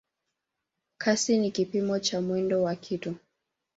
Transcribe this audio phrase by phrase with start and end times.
[0.97, 3.15] Kasi ni kipimo cha mwendo wa kitu.